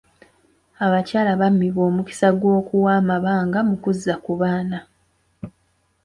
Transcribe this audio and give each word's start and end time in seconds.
Abakyala 0.85 1.31
bammibwa 1.41 1.81
omukisa 1.89 2.27
gw'okuwa 2.39 2.91
amabanga 2.99 3.59
mu 3.69 3.75
kuzza 3.83 4.13
ku 4.23 4.33
baana. 4.41 4.79